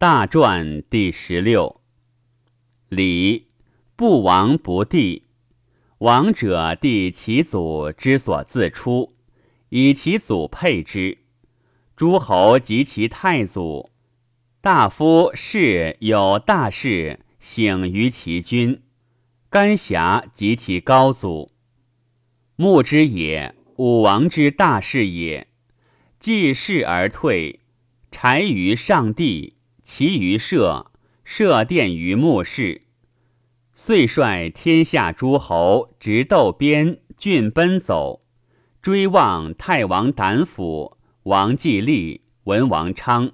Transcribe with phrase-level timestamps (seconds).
[0.00, 1.82] 大传第十六。
[2.88, 3.48] 礼
[3.96, 5.24] 不王不帝，
[5.98, 9.12] 王者帝其祖之所自出，
[9.68, 11.18] 以其祖配之。
[11.96, 13.90] 诸侯及其太祖，
[14.62, 18.80] 大夫士有大事，省于其君。
[19.50, 21.52] 干辖及其高祖，
[22.56, 25.48] 牧之也，武王之大事也。
[26.18, 27.60] 既事而退，
[28.10, 29.56] 柴于上帝。
[29.92, 30.92] 其余射，
[31.24, 32.82] 射殿于墓室，
[33.74, 38.24] 遂率天下诸侯执斗边郡奔走，
[38.80, 43.32] 追望太王胆府、王季立、文王昌，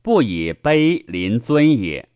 [0.00, 2.08] 不以卑临尊也。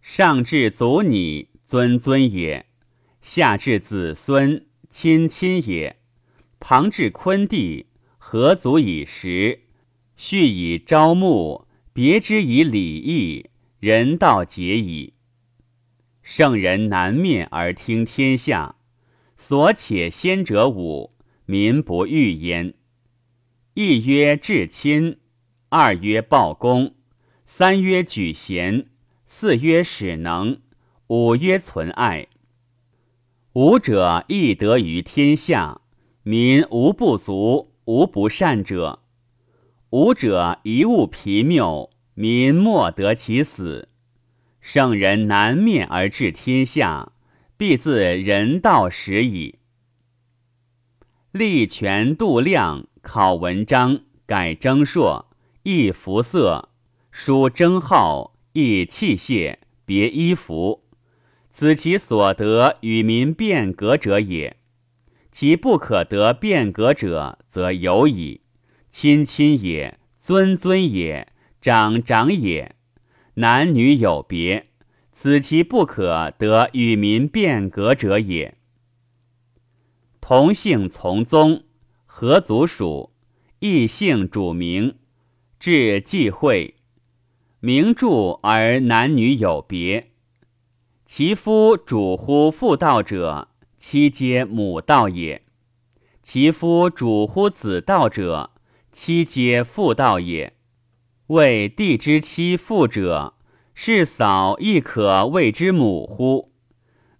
[0.00, 2.64] 上至祖拟，尊尊也；
[3.20, 5.98] 下至子孙，亲亲也。
[6.58, 9.64] 旁至昆弟，何足以食？
[10.16, 11.67] 续以朝暮。
[12.00, 15.14] 别之以礼义，人道节矣。
[16.22, 18.76] 圣人难面而听天下，
[19.36, 21.12] 所且先者五，
[21.44, 22.74] 民不欲焉。
[23.74, 25.18] 一曰至亲，
[25.70, 26.94] 二曰报功，
[27.46, 28.86] 三曰举贤，
[29.26, 30.60] 四曰使能，
[31.08, 32.28] 五曰存爱。
[33.54, 35.80] 五者亦得于天下，
[36.22, 39.02] 民无不足，无不善者。
[39.90, 43.88] 五者一物皮谬，民莫得其死。
[44.60, 47.12] 圣人难面而治天下，
[47.56, 49.60] 必自人道始矣。
[51.32, 55.30] 立权度量，考文章，改征朔，
[55.62, 56.68] 易服色，
[57.10, 60.84] 书征号，易器械，别衣服，
[61.50, 64.58] 此其所得与民变革者也。
[65.32, 68.42] 其不可得变革者，则有矣。
[69.00, 71.28] 亲亲也，尊尊也，
[71.60, 72.74] 长长也，
[73.34, 74.70] 男女有别，
[75.12, 78.56] 此其不可得与民变革者也。
[80.20, 81.62] 同姓从宗，
[82.06, 83.12] 合族属，
[83.60, 84.96] 异姓主名，
[85.60, 86.74] 至忌讳，
[87.60, 88.08] 名著
[88.42, 90.10] 而男女有别。
[91.06, 93.46] 其夫主乎妇道者，
[93.78, 95.42] 妻皆母道也；
[96.24, 98.50] 其夫主乎子道者，
[99.00, 100.54] 妻皆妇道也，
[101.28, 103.34] 谓帝之妻妇者，
[103.72, 106.50] 是嫂亦可谓之母乎？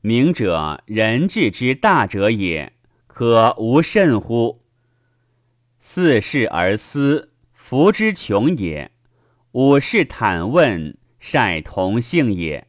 [0.01, 2.73] 明者人治之大者也，
[3.07, 4.65] 可无甚乎？
[5.79, 8.91] 四世而思，福之穷也；
[9.53, 12.65] 五世坦问，晒同姓也；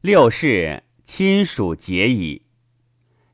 [0.00, 2.42] 六世亲属结矣。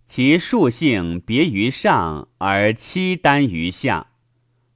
[0.06, 4.08] 其数性别于上，而妻单于下。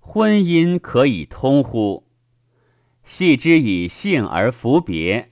[0.04, 2.08] 婚姻可以通乎？
[3.04, 5.30] 系之以性而服别，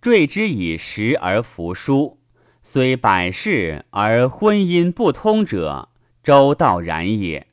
[0.00, 2.18] 坠之以时而服书。
[2.62, 5.90] 虽百世而婚姻不通者，
[6.24, 7.46] 周道然也。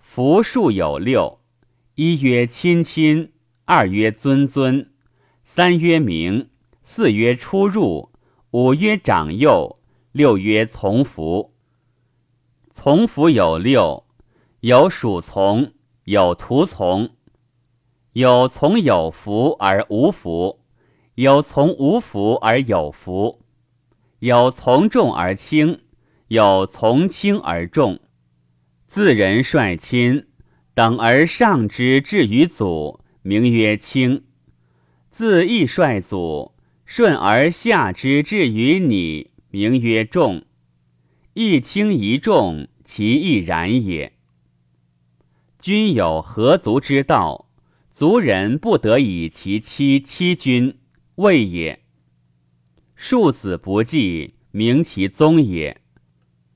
[0.00, 1.40] 服数有六：
[1.94, 3.32] 一曰亲亲，
[3.64, 4.90] 二曰尊尊，
[5.44, 6.50] 三曰名，
[6.82, 8.10] 四曰出入，
[8.50, 9.78] 五曰长幼，
[10.10, 11.54] 六曰从服。
[12.72, 14.04] 从服有六。
[14.60, 15.72] 有属从，
[16.04, 17.12] 有徒从，
[18.12, 20.60] 有从有福而无福，
[21.14, 23.40] 有从无福而有福，
[24.18, 25.80] 有从重而轻，
[26.28, 28.00] 有从轻而重。
[28.86, 30.26] 自人率亲，
[30.74, 34.24] 等而上之至于祖，名曰轻；
[35.10, 36.52] 自义率祖，
[36.84, 40.44] 顺而下之至于你，名曰重。
[41.32, 44.12] 一轻一重，其亦然也。
[45.60, 47.50] 君有何族之道？
[47.92, 50.78] 族人不得以其妻欺君，
[51.16, 51.82] 谓也。
[52.94, 55.82] 庶子不继，名其宗也。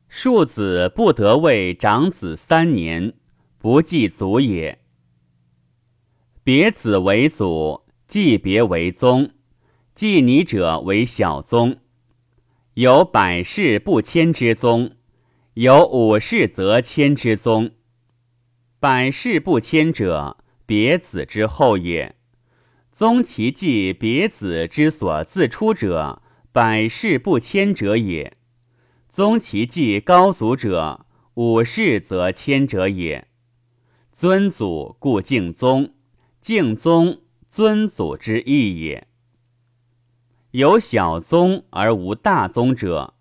[0.09, 3.13] 庶子不得为长子三年，
[3.59, 4.79] 不继祖也。
[6.43, 9.33] 别子为祖，继别为宗，
[9.95, 11.77] 继你者为小宗。
[12.73, 14.93] 有百世不迁之宗，
[15.53, 17.73] 有五世则迁之宗。
[18.85, 20.37] 百世不迁者，
[20.67, 22.17] 别子之后也；
[22.93, 26.21] 宗其继别子之所自出者，
[26.53, 28.33] 百世不迁者也；
[29.09, 33.27] 宗其继高祖者，五世则迁者也。
[34.13, 35.95] 尊祖故敬宗，
[36.43, 39.07] 敬宗尊祖之意也。
[40.51, 43.15] 有小宗而无大宗者，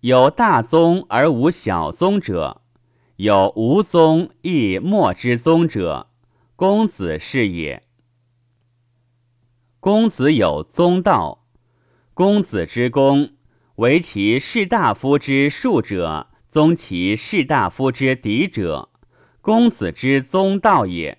[0.00, 2.62] 有大宗而无小宗者。
[3.16, 6.10] 有无宗亦莫之宗者，
[6.56, 7.84] 公子是也。
[9.78, 11.46] 公子有宗道。
[12.12, 13.34] 公子之功，
[13.76, 18.90] 为其士大夫之庶者，宗其士大夫之嫡者，
[19.40, 21.18] 公子之宗道也。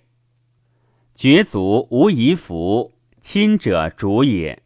[1.13, 4.63] 绝族无遗服，亲者主也。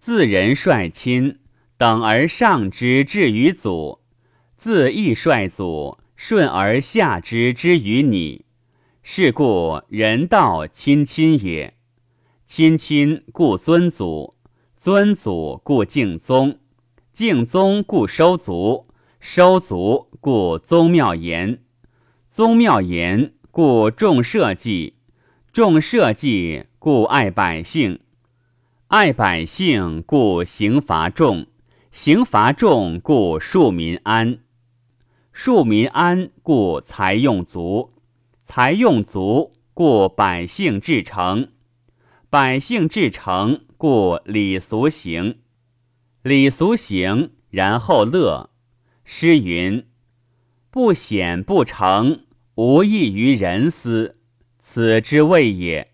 [0.00, 1.38] 自人率亲，
[1.76, 4.01] 等而上之至于祖；
[4.62, 8.44] 自义率祖，顺而下之之于你。
[9.02, 11.74] 是故人道亲亲也。
[12.46, 14.36] 亲亲故尊祖，
[14.76, 16.60] 尊祖故敬宗，
[17.12, 18.86] 敬宗故收族，
[19.18, 21.58] 收族故宗庙严，
[22.30, 24.94] 宗庙严故重社稷，
[25.52, 27.98] 重社稷故爱百姓。
[28.86, 31.46] 爱百姓，故刑罚重；
[31.90, 34.36] 刑罚重，故庶民安；
[35.44, 37.90] 庶民安，故财用足；
[38.44, 41.48] 财用足，故百姓至诚；
[42.30, 45.38] 百姓至诚，故礼俗行；
[46.22, 48.50] 礼俗行，然后乐。
[49.02, 49.84] 诗云
[50.70, 52.20] ：“不显不成，
[52.54, 54.18] 无益于人思。”
[54.62, 55.91] 此之谓也。